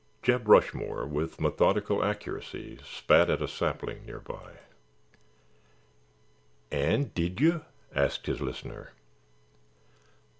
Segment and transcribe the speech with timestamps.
[0.23, 4.53] '"Jeb Rushmore, with methodical accuracy, spat at a sapling near by.
[6.71, 8.93] "And did you?" asked his listener.